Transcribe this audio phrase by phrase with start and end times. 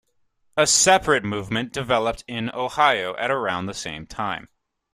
[0.57, 4.49] A separate movement developed in Ohio at around the same time.